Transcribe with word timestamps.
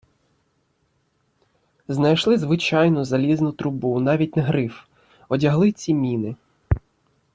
Знайшли 1.87 2.37
звичайну 2.37 3.05
залізну 3.05 3.51
трубу, 3.51 3.99
навіть 3.99 4.35
не 4.35 4.41
гриф, 4.43 4.79
одягли 5.29 5.71
ці 5.71 5.93
міни. 5.93 6.35